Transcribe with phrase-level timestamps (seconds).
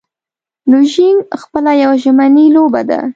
[0.69, 2.99] لوژینګ خپله یوه ژمنی لوبه ده.